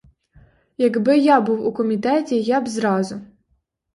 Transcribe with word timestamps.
Якби 0.77 1.17
я 1.17 1.41
був 1.41 1.65
у 1.67 1.73
комітеті, 1.73 2.41
я 2.41 2.61
б 2.61 2.67
зразу. 2.67 3.21